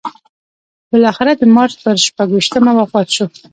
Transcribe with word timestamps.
بالاخره 0.91 1.31
د 1.37 1.43
مارچ 1.55 1.73
پر 1.83 1.95
شپږویشتمه 2.05 2.71
وفات 2.79 3.07
شو. 3.15 3.25